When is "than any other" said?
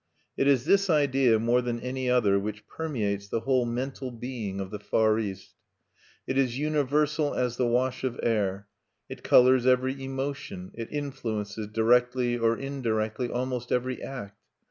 1.61-2.39